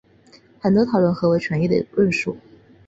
[0.55, 2.35] 有很多讨论何为纯育的论述。